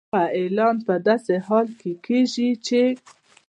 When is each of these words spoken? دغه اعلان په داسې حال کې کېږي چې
دغه 0.09 0.23
اعلان 0.37 0.75
په 0.87 0.93
داسې 1.07 1.35
حال 1.47 1.67
کې 1.79 1.91
کېږي 2.05 2.49
چې 2.65 2.81